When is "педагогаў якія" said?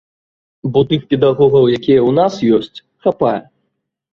1.13-1.99